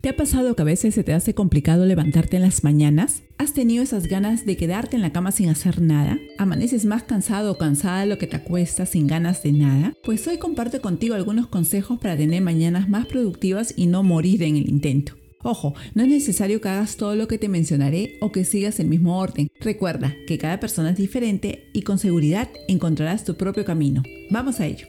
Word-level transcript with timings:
¿Te 0.00 0.10
ha 0.10 0.16
pasado 0.16 0.54
que 0.54 0.62
a 0.62 0.64
veces 0.64 0.94
se 0.94 1.02
te 1.02 1.12
hace 1.12 1.34
complicado 1.34 1.84
levantarte 1.84 2.36
en 2.36 2.42
las 2.42 2.62
mañanas? 2.62 3.24
¿Has 3.36 3.52
tenido 3.52 3.82
esas 3.82 4.06
ganas 4.06 4.46
de 4.46 4.56
quedarte 4.56 4.94
en 4.94 5.02
la 5.02 5.12
cama 5.12 5.32
sin 5.32 5.48
hacer 5.48 5.82
nada? 5.82 6.20
¿Amaneces 6.38 6.84
más 6.84 7.02
cansado 7.02 7.50
o 7.50 7.58
cansada 7.58 8.02
de 8.02 8.06
lo 8.06 8.16
que 8.16 8.28
te 8.28 8.36
acuestas 8.36 8.90
sin 8.90 9.08
ganas 9.08 9.42
de 9.42 9.50
nada? 9.50 9.94
Pues 10.04 10.24
hoy 10.28 10.38
comparto 10.38 10.80
contigo 10.80 11.16
algunos 11.16 11.48
consejos 11.48 11.98
para 11.98 12.16
tener 12.16 12.40
mañanas 12.42 12.88
más 12.88 13.06
productivas 13.06 13.74
y 13.76 13.88
no 13.88 14.04
morir 14.04 14.44
en 14.44 14.56
el 14.56 14.68
intento. 14.68 15.14
Ojo, 15.42 15.74
no 15.94 16.04
es 16.04 16.08
necesario 16.08 16.60
que 16.60 16.68
hagas 16.68 16.96
todo 16.96 17.16
lo 17.16 17.26
que 17.26 17.38
te 17.38 17.48
mencionaré 17.48 18.18
o 18.20 18.30
que 18.30 18.44
sigas 18.44 18.78
el 18.78 18.86
mismo 18.86 19.18
orden. 19.18 19.48
Recuerda 19.58 20.14
que 20.28 20.38
cada 20.38 20.60
persona 20.60 20.90
es 20.90 20.96
diferente 20.96 21.70
y 21.72 21.82
con 21.82 21.98
seguridad 21.98 22.48
encontrarás 22.68 23.24
tu 23.24 23.36
propio 23.36 23.64
camino. 23.64 24.04
Vamos 24.30 24.60
a 24.60 24.66
ello. 24.66 24.86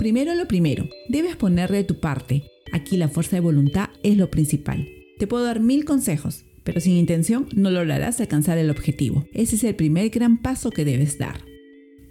Primero 0.00 0.34
lo 0.34 0.48
primero, 0.48 0.88
debes 1.10 1.36
poner 1.36 1.70
de 1.70 1.84
tu 1.84 2.00
parte. 2.00 2.44
Aquí 2.72 2.96
la 2.96 3.08
fuerza 3.08 3.36
de 3.36 3.40
voluntad 3.40 3.90
es 4.02 4.16
lo 4.16 4.30
principal. 4.30 4.88
Te 5.18 5.26
puedo 5.26 5.44
dar 5.44 5.60
mil 5.60 5.84
consejos, 5.84 6.46
pero 6.64 6.80
sin 6.80 6.96
intención 6.96 7.48
no 7.54 7.70
lograrás 7.70 8.18
alcanzar 8.18 8.56
el 8.56 8.70
objetivo. 8.70 9.26
Ese 9.34 9.56
es 9.56 9.64
el 9.64 9.74
primer 9.74 10.08
gran 10.08 10.38
paso 10.38 10.70
que 10.70 10.86
debes 10.86 11.18
dar. 11.18 11.44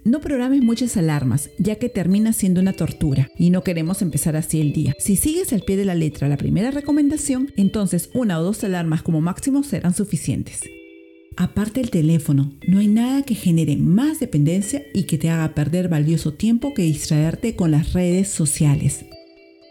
No 0.04 0.20
programes 0.20 0.62
muchas 0.62 0.96
alarmas, 0.96 1.50
ya 1.58 1.80
que 1.80 1.88
termina 1.88 2.32
siendo 2.32 2.60
una 2.60 2.74
tortura 2.74 3.28
y 3.36 3.50
no 3.50 3.64
queremos 3.64 4.02
empezar 4.02 4.36
así 4.36 4.60
el 4.60 4.72
día. 4.72 4.94
Si 5.00 5.16
sigues 5.16 5.52
al 5.52 5.62
pie 5.62 5.76
de 5.76 5.84
la 5.84 5.96
letra 5.96 6.28
la 6.28 6.36
primera 6.36 6.70
recomendación, 6.70 7.52
entonces 7.56 8.08
una 8.14 8.38
o 8.38 8.44
dos 8.44 8.62
alarmas 8.62 9.02
como 9.02 9.20
máximo 9.20 9.64
serán 9.64 9.94
suficientes. 9.94 10.60
Aparte 11.40 11.80
del 11.80 11.88
teléfono, 11.88 12.52
no 12.68 12.80
hay 12.80 12.88
nada 12.88 13.22
que 13.22 13.34
genere 13.34 13.74
más 13.78 14.20
dependencia 14.20 14.82
y 14.92 15.04
que 15.04 15.16
te 15.16 15.30
haga 15.30 15.54
perder 15.54 15.88
valioso 15.88 16.34
tiempo 16.34 16.74
que 16.74 16.82
distraerte 16.82 17.56
con 17.56 17.70
las 17.70 17.94
redes 17.94 18.28
sociales. 18.28 19.06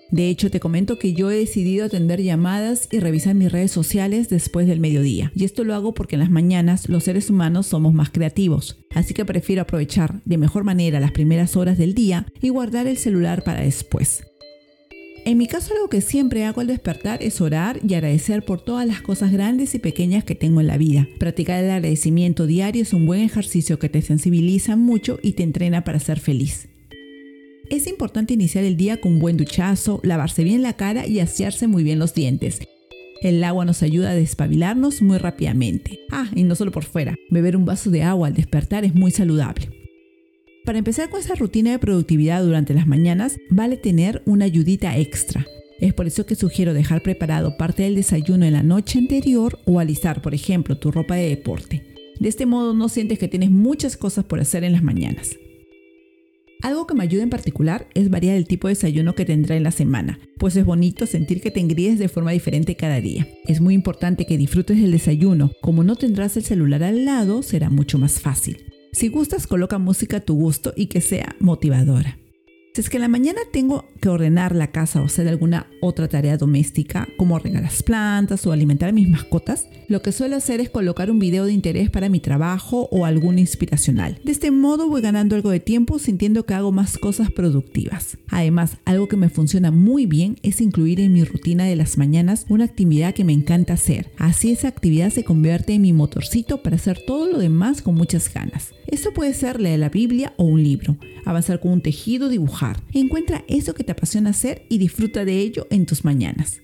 De 0.10 0.30
hecho, 0.30 0.50
te 0.50 0.60
comento 0.60 0.98
que 0.98 1.14
yo 1.14 1.30
he 1.30 1.36
decidido 1.36 1.86
atender 1.86 2.24
llamadas 2.24 2.90
y 2.92 2.98
revisar 2.98 3.36
mis 3.36 3.52
redes 3.52 3.72
sociales 3.72 4.30
después 4.30 4.66
del 4.66 4.80
mediodía. 4.80 5.32
Y 5.36 5.44
esto 5.46 5.64
lo 5.64 5.76
hago 5.76 5.94
porque 5.94 6.16
en 6.16 6.22
las 6.22 6.32
mañanas 6.32 6.90
los 6.90 7.04
seres 7.04 7.30
humanos 7.30 7.68
somos 7.68 7.94
más 7.94 8.10
creativos. 8.10 8.80
Así 8.96 9.14
que 9.14 9.24
prefiero 9.24 9.62
aprovechar 9.62 10.24
de 10.26 10.40
mejor 10.40 10.64
manera 10.64 11.00
las 11.00 11.12
primeras 11.12 11.56
horas 11.56 11.78
del 11.78 11.94
día 11.94 12.26
y 12.42 12.50
guardar 12.50 12.88
el 12.88 12.98
celular 12.98 13.44
para 13.44 13.62
después. 13.62 14.24
En 15.30 15.38
mi 15.38 15.46
caso 15.46 15.76
algo 15.76 15.90
que 15.90 16.02
siempre 16.02 16.44
hago 16.46 16.62
al 16.62 16.66
despertar 16.66 17.22
es 17.22 17.40
orar 17.40 17.80
y 17.88 17.94
agradecer 17.94 18.44
por 18.44 18.62
todas 18.62 18.88
las 18.88 19.04
cosas 19.04 19.32
grandes 19.32 19.76
y 19.76 19.78
pequeñas 19.78 20.24
que 20.24 20.34
tengo 20.34 20.60
en 20.60 20.66
la 20.66 20.80
vida. 20.80 21.08
Practicar 21.20 21.64
el 21.64 21.70
agradecimiento 21.70 22.48
diario 22.48 22.82
es 22.82 22.94
un 22.94 23.06
buen 23.06 23.22
ejercicio 23.22 23.78
que 23.78 23.90
te 23.90 24.02
sensibiliza 24.02 24.76
mucho 24.76 25.20
y 25.22 25.34
te 25.34 25.44
entrena 25.44 25.84
para 25.84 26.00
ser 26.00 26.20
feliz. 26.20 26.68
Es 27.70 27.86
importante 27.86 28.34
iniciar 28.34 28.64
el 28.64 28.76
día 28.76 29.00
con 29.00 29.14
un 29.14 29.20
buen 29.20 29.38
duchazo, 29.38 30.00
lavarse 30.02 30.44
bien 30.44 30.64
la 30.64 30.74
cara 30.74 31.06
y 31.06 31.20
asearse 31.20 31.68
muy 31.68 31.84
bien 31.84 32.00
los 32.00 32.16
dientes. 32.16 32.62
El 33.22 33.44
agua 33.44 33.66
nos 33.66 33.84
ayuda 33.84 34.10
a 34.10 34.16
despabilarnos 34.16 35.04
muy 35.04 35.20
rápidamente. 35.20 36.00
Ah, 36.10 36.28
y 36.34 36.42
no 36.42 36.56
solo 36.56 36.72
por 36.72 36.86
fuera. 36.86 37.16
Beber 37.30 37.56
un 37.56 37.66
vaso 37.66 37.92
de 37.92 38.02
agua 38.02 38.30
al 38.30 38.34
despertar 38.34 38.84
es 38.84 38.96
muy 38.96 39.12
saludable. 39.12 39.79
Para 40.70 40.78
empezar 40.78 41.10
con 41.10 41.20
esa 41.20 41.34
rutina 41.34 41.72
de 41.72 41.80
productividad 41.80 42.44
durante 42.44 42.76
las 42.76 42.86
mañanas, 42.86 43.40
vale 43.50 43.76
tener 43.76 44.22
una 44.28 44.46
ayudita 44.46 44.96
extra. 45.00 45.48
Es 45.80 45.96
por 45.96 46.06
eso 46.06 46.28
que 46.28 46.36
sugiero 46.36 46.76
dejar 46.76 47.02
preparado 47.02 47.58
parte 47.58 47.82
del 47.82 47.96
desayuno 47.96 48.46
en 48.46 48.54
la 48.54 48.62
noche 48.62 49.00
anterior 49.00 49.58
o 49.66 49.80
alisar, 49.80 50.22
por 50.22 50.36
ejemplo, 50.36 50.78
tu 50.78 50.92
ropa 50.92 51.16
de 51.16 51.28
deporte. 51.28 51.82
De 52.20 52.30
este 52.30 52.46
modo 52.46 52.76
no 52.76 52.88
sientes 52.88 53.18
que 53.18 53.28
tienes 53.28 53.50
muchas 53.50 53.98
cosas 53.98 54.26
por 54.26 54.40
hacer 54.40 54.64
en 54.64 54.74
las 54.74 54.84
mañanas. 54.84 55.32
Algo 56.62 56.86
que 56.86 56.94
me 56.94 57.02
ayuda 57.02 57.24
en 57.24 57.32
particular 57.32 57.88
es 57.96 58.12
variar 58.12 58.38
el 58.38 58.46
tipo 58.46 58.68
de 58.68 58.76
desayuno 58.76 59.16
que 59.16 59.26
tendrá 59.26 59.58
en 59.58 59.64
la 59.64 59.72
semana, 59.72 60.20
pues 60.38 60.56
es 60.56 60.66
bonito 60.66 61.08
sentir 61.08 61.42
que 61.42 61.50
te 61.50 61.62
engríes 61.62 61.98
de 61.98 62.10
forma 62.10 62.30
diferente 62.30 62.76
cada 62.76 63.02
día. 63.02 63.28
Es 63.48 63.60
muy 63.60 63.74
importante 63.74 64.28
que 64.28 64.38
disfrutes 64.38 64.80
del 64.80 64.92
desayuno, 64.92 65.52
como 65.62 65.84
no 65.84 65.96
tendrás 65.96 66.38
el 66.38 66.44
celular 66.44 66.84
al 66.84 67.06
lado, 67.06 67.42
será 67.42 67.72
mucho 67.72 67.98
más 67.98 68.20
fácil. 68.20 68.69
Si 68.92 69.08
gustas, 69.08 69.48
coloca 69.48 69.78
música 69.78 70.18
a 70.18 70.22
tu 70.22 70.36
gusto 70.36 70.74
y 70.76 70.88
que 70.88 71.02
sea 71.02 71.36
motivadora. 71.40 72.18
Si 72.74 72.82
es 72.82 72.90
que 72.90 72.98
en 72.98 73.02
la 73.02 73.08
mañana 73.08 73.42
tengo 73.52 73.86
que 74.00 74.10
ordenar 74.10 74.56
la 74.56 74.72
casa 74.72 75.02
o 75.02 75.06
hacer 75.06 75.28
alguna 75.28 75.68
otra 75.82 76.08
tarea 76.08 76.38
doméstica, 76.38 77.08
como 77.18 77.40
regar 77.40 77.64
las 77.64 77.82
plantas 77.82 78.46
o 78.46 78.52
alimentar 78.52 78.90
a 78.90 78.94
mis 78.94 79.10
mascotas, 79.10 79.68
lo 79.88 80.04
que 80.04 80.12
suelo 80.12 80.36
hacer 80.36 80.62
es 80.62 80.70
colocar 80.70 81.10
un 81.10 81.18
video 81.18 81.46
de 81.46 81.54
interés 81.54 81.90
para 81.90 82.10
mi 82.10 82.20
trabajo 82.20 82.88
o 82.92 83.06
algún 83.06 83.40
inspiracional. 83.40 84.20
De 84.24 84.32
este 84.32 84.52
modo 84.52 84.88
voy 84.88 85.02
ganando 85.02 85.36
algo 85.36 85.50
de 85.50 85.60
tiempo 85.60 85.98
sintiendo 85.98 86.46
que 86.46 86.54
hago 86.54 86.72
más 86.72 86.98
cosas 87.00 87.32
productivas. 87.32 88.18
Además, 88.30 88.78
algo 88.86 89.08
que 89.08 89.18
me 89.18 89.30
funciona 89.30 89.72
muy 89.72 90.06
bien 90.06 90.38
es 90.44 90.62
incluir 90.62 91.00
en 91.00 91.12
mi 91.12 91.24
rutina 91.24 91.66
de 91.66 91.76
las 91.76 91.98
mañanas 91.98 92.46
una 92.50 92.66
actividad 92.66 93.16
que 93.16 93.24
me 93.24 93.34
encanta 93.34 93.74
hacer. 93.74 94.12
Así 94.18 94.52
esa 94.52 94.68
actividad 94.68 95.10
se 95.10 95.24
convierte 95.24 95.74
en 95.74 95.82
mi 95.82 95.92
motorcito 95.92 96.62
para 96.62 96.76
hacer 96.76 97.00
todo 97.06 97.26
lo 97.32 97.40
demás 97.40 97.82
con 97.82 97.96
muchas 97.96 98.32
ganas. 98.32 98.74
Esto 98.92 99.14
puede 99.14 99.36
ser 99.36 99.62
leer 99.62 99.80
la 99.80 99.90
Biblia 99.90 100.34
o 100.38 100.46
un 100.46 100.64
libro, 100.64 100.98
avanzar 101.24 101.60
con 101.60 101.72
un 101.72 101.82
tejido, 101.82 102.28
dibujar. 102.28 102.82
Encuentra 102.92 103.44
eso 103.48 103.76
que 103.76 103.84
te 103.84 103.92
apasiona 103.92 104.32
hacer 104.32 104.64
y 104.68 104.80
disfruta 104.80 105.26
de 105.26 105.38
ello 105.38 105.68
en 105.70 105.86
tus 105.86 106.04
mañanas. 106.04 106.62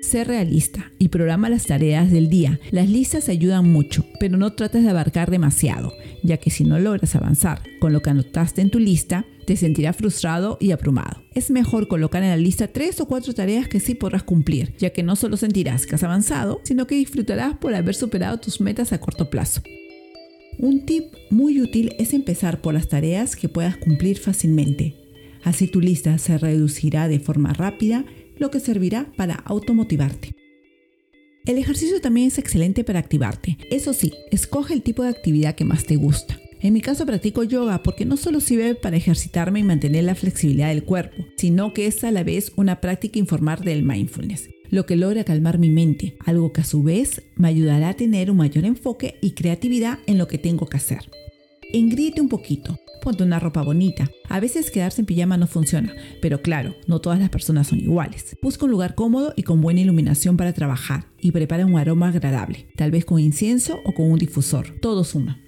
Sé 0.00 0.24
realista 0.24 0.90
y 0.98 1.08
programa 1.08 1.50
las 1.50 1.66
tareas 1.66 2.10
del 2.10 2.30
día. 2.30 2.58
Las 2.70 2.88
listas 2.88 3.28
ayudan 3.28 3.70
mucho, 3.70 4.04
pero 4.18 4.38
no 4.38 4.54
trates 4.54 4.82
de 4.82 4.90
abarcar 4.90 5.30
demasiado, 5.30 5.92
ya 6.24 6.38
que 6.38 6.50
si 6.50 6.64
no 6.64 6.78
logras 6.78 7.14
avanzar 7.16 7.62
con 7.80 7.92
lo 7.92 8.00
que 8.00 8.10
anotaste 8.10 8.62
en 8.62 8.70
tu 8.70 8.78
lista, 8.78 9.26
te 9.46 9.56
sentirás 9.56 9.96
frustrado 9.96 10.56
y 10.58 10.70
abrumado. 10.70 11.22
Es 11.34 11.50
mejor 11.50 11.86
colocar 11.86 12.22
en 12.22 12.30
la 12.30 12.36
lista 12.38 12.68
tres 12.68 12.98
o 13.00 13.06
cuatro 13.06 13.34
tareas 13.34 13.68
que 13.68 13.78
sí 13.78 13.94
podrás 13.94 14.22
cumplir, 14.22 14.74
ya 14.78 14.90
que 14.90 15.02
no 15.02 15.16
solo 15.16 15.36
sentirás 15.36 15.84
que 15.84 15.96
has 15.96 16.02
avanzado, 16.02 16.60
sino 16.64 16.86
que 16.86 16.94
disfrutarás 16.94 17.58
por 17.58 17.74
haber 17.74 17.94
superado 17.94 18.38
tus 18.38 18.60
metas 18.60 18.92
a 18.94 19.00
corto 19.00 19.28
plazo. 19.28 19.62
Un 20.62 20.86
tip 20.86 21.12
muy 21.28 21.60
útil 21.60 21.92
es 21.98 22.14
empezar 22.14 22.60
por 22.60 22.72
las 22.72 22.86
tareas 22.86 23.34
que 23.34 23.48
puedas 23.48 23.76
cumplir 23.76 24.20
fácilmente. 24.20 24.94
Así 25.42 25.66
tu 25.66 25.80
lista 25.80 26.16
se 26.18 26.38
reducirá 26.38 27.08
de 27.08 27.18
forma 27.18 27.52
rápida, 27.52 28.04
lo 28.38 28.52
que 28.52 28.60
servirá 28.60 29.12
para 29.16 29.34
automotivarte. 29.34 30.36
El 31.46 31.58
ejercicio 31.58 32.00
también 32.00 32.28
es 32.28 32.38
excelente 32.38 32.84
para 32.84 33.00
activarte. 33.00 33.58
Eso 33.72 33.92
sí, 33.92 34.12
escoge 34.30 34.72
el 34.72 34.82
tipo 34.82 35.02
de 35.02 35.08
actividad 35.08 35.56
que 35.56 35.64
más 35.64 35.84
te 35.84 35.96
gusta. 35.96 36.38
En 36.60 36.74
mi 36.74 36.80
caso 36.80 37.06
practico 37.06 37.42
yoga 37.42 37.82
porque 37.82 38.04
no 38.04 38.16
solo 38.16 38.38
sirve 38.38 38.76
para 38.76 38.96
ejercitarme 38.96 39.58
y 39.58 39.64
mantener 39.64 40.04
la 40.04 40.14
flexibilidad 40.14 40.68
del 40.68 40.84
cuerpo, 40.84 41.26
sino 41.36 41.74
que 41.74 41.88
es 41.88 42.04
a 42.04 42.12
la 42.12 42.22
vez 42.22 42.52
una 42.54 42.80
práctica 42.80 43.18
informal 43.18 43.64
del 43.64 43.82
mindfulness 43.82 44.48
lo 44.72 44.86
que 44.86 44.96
logra 44.96 45.22
calmar 45.22 45.58
mi 45.58 45.68
mente, 45.68 46.16
algo 46.24 46.52
que 46.52 46.62
a 46.62 46.64
su 46.64 46.82
vez 46.82 47.22
me 47.36 47.48
ayudará 47.48 47.90
a 47.90 47.94
tener 47.94 48.30
un 48.30 48.38
mayor 48.38 48.64
enfoque 48.64 49.18
y 49.20 49.32
creatividad 49.32 49.98
en 50.06 50.16
lo 50.16 50.26
que 50.26 50.38
tengo 50.38 50.66
que 50.66 50.78
hacer. 50.78 51.10
Engríete 51.74 52.22
un 52.22 52.30
poquito, 52.30 52.80
ponte 53.02 53.22
una 53.22 53.38
ropa 53.38 53.62
bonita. 53.62 54.10
A 54.30 54.40
veces 54.40 54.70
quedarse 54.70 55.02
en 55.02 55.06
pijama 55.06 55.36
no 55.36 55.46
funciona, 55.46 55.92
pero 56.22 56.40
claro, 56.40 56.74
no 56.86 57.02
todas 57.02 57.18
las 57.18 57.28
personas 57.28 57.68
son 57.68 57.80
iguales. 57.80 58.34
Busca 58.40 58.64
un 58.64 58.70
lugar 58.70 58.94
cómodo 58.94 59.34
y 59.36 59.42
con 59.42 59.60
buena 59.60 59.82
iluminación 59.82 60.38
para 60.38 60.54
trabajar 60.54 61.04
y 61.20 61.32
prepara 61.32 61.66
un 61.66 61.76
aroma 61.76 62.08
agradable, 62.08 62.66
tal 62.74 62.90
vez 62.90 63.04
con 63.04 63.20
incienso 63.20 63.78
o 63.84 63.92
con 63.92 64.10
un 64.10 64.18
difusor. 64.18 64.68
Todo 64.80 65.04
suma. 65.04 65.38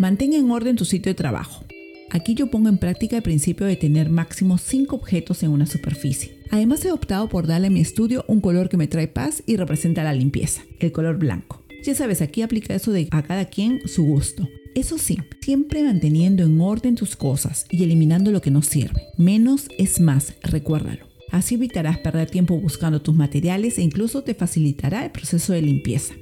Mantén 0.00 0.32
en 0.32 0.50
orden 0.50 0.74
tu 0.74 0.84
sitio 0.84 1.10
de 1.10 1.14
trabajo. 1.14 1.64
Aquí 2.10 2.34
yo 2.34 2.48
pongo 2.48 2.68
en 2.68 2.78
práctica 2.78 3.16
el 3.16 3.22
principio 3.22 3.66
de 3.66 3.76
tener 3.76 4.08
máximo 4.08 4.58
5 4.58 4.94
objetos 4.94 5.42
en 5.42 5.50
una 5.50 5.66
superficie. 5.66 6.38
Además 6.50 6.84
he 6.84 6.92
optado 6.92 7.28
por 7.28 7.46
darle 7.46 7.66
a 7.68 7.70
mi 7.70 7.80
estudio 7.80 8.24
un 8.28 8.40
color 8.40 8.68
que 8.68 8.76
me 8.76 8.86
trae 8.86 9.08
paz 9.08 9.42
y 9.46 9.56
representa 9.56 10.04
la 10.04 10.12
limpieza, 10.12 10.62
el 10.78 10.92
color 10.92 11.18
blanco. 11.18 11.64
Ya 11.84 11.94
sabes, 11.94 12.22
aquí 12.22 12.42
aplica 12.42 12.74
eso 12.74 12.92
de 12.92 13.08
a 13.10 13.22
cada 13.22 13.46
quien 13.46 13.80
su 13.86 14.04
gusto. 14.04 14.48
Eso 14.74 14.98
sí, 14.98 15.18
siempre 15.40 15.82
manteniendo 15.82 16.42
en 16.44 16.60
orden 16.60 16.94
tus 16.94 17.14
cosas 17.14 17.66
y 17.70 17.84
eliminando 17.84 18.30
lo 18.30 18.40
que 18.40 18.50
no 18.50 18.62
sirve. 18.62 19.02
Menos 19.16 19.68
es 19.78 20.00
más, 20.00 20.34
recuérdalo. 20.42 21.06
Así 21.30 21.56
evitarás 21.56 21.98
perder 21.98 22.30
tiempo 22.30 22.58
buscando 22.58 23.02
tus 23.02 23.14
materiales 23.14 23.78
e 23.78 23.82
incluso 23.82 24.22
te 24.22 24.34
facilitará 24.34 25.04
el 25.04 25.10
proceso 25.10 25.52
de 25.52 25.62
limpieza. 25.62 26.14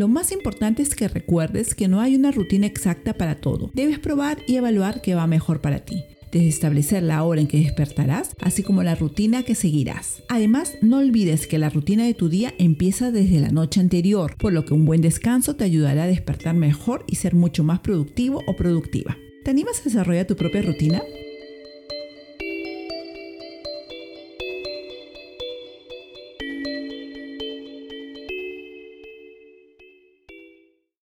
Lo 0.00 0.08
más 0.08 0.32
importante 0.32 0.80
es 0.80 0.94
que 0.94 1.08
recuerdes 1.08 1.74
que 1.74 1.86
no 1.86 2.00
hay 2.00 2.16
una 2.16 2.30
rutina 2.30 2.66
exacta 2.66 3.12
para 3.12 3.34
todo. 3.34 3.70
Debes 3.74 3.98
probar 3.98 4.38
y 4.46 4.56
evaluar 4.56 5.02
qué 5.02 5.14
va 5.14 5.26
mejor 5.26 5.60
para 5.60 5.80
ti 5.80 6.04
desde 6.32 6.48
establecer 6.48 7.02
la 7.02 7.22
hora 7.22 7.42
en 7.42 7.46
que 7.46 7.58
despertarás, 7.58 8.30
así 8.40 8.62
como 8.62 8.82
la 8.82 8.94
rutina 8.94 9.42
que 9.42 9.54
seguirás. 9.54 10.22
Además, 10.30 10.72
no 10.80 10.98
olvides 10.98 11.46
que 11.46 11.58
la 11.58 11.68
rutina 11.68 12.04
de 12.04 12.14
tu 12.14 12.30
día 12.30 12.54
empieza 12.56 13.10
desde 13.10 13.40
la 13.40 13.50
noche 13.50 13.80
anterior, 13.80 14.36
por 14.38 14.54
lo 14.54 14.64
que 14.64 14.72
un 14.72 14.86
buen 14.86 15.02
descanso 15.02 15.56
te 15.56 15.64
ayudará 15.64 16.04
a 16.04 16.06
despertar 16.06 16.54
mejor 16.54 17.04
y 17.06 17.16
ser 17.16 17.34
mucho 17.34 17.62
más 17.62 17.80
productivo 17.80 18.42
o 18.46 18.56
productiva. 18.56 19.18
¿Te 19.44 19.50
animas 19.50 19.80
a 19.80 19.84
desarrollar 19.84 20.26
tu 20.26 20.34
propia 20.36 20.62
rutina? 20.62 21.02